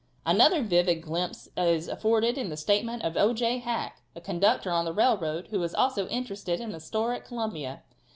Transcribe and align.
Another 0.25 0.63
vivid 0.63 1.03
glimpse 1.03 1.47
is 1.55 1.87
afforded 1.87 2.35
in 2.35 2.49
the 2.49 2.57
statement 2.57 3.03
of 3.03 3.15
O.J. 3.15 3.59
Hack, 3.59 4.01
a 4.15 4.19
conductor 4.19 4.71
on 4.71 4.83
the 4.85 4.93
railroad, 4.93 5.49
who 5.49 5.59
was 5.59 5.75
also 5.75 6.07
interested 6.07 6.59
in 6.59 6.73
a 6.73 6.79
store 6.79 7.13
at 7.13 7.23
Columbia. 7.23 7.83